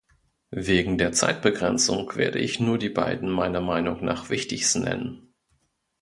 [0.49, 5.35] Wegen der Zeitbegrenzung werde ich nur die beiden meiner Meinung nach wichtigsten nennen.